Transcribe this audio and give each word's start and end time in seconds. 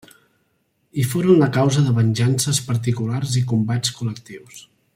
I 1.01 1.03
foren 1.09 1.35
la 1.43 1.49
causa 1.57 1.83
de 1.89 1.93
venjances 1.99 2.63
particulars 2.71 3.37
i 3.43 3.45
combats 3.53 3.95
col·lectius. 3.99 4.65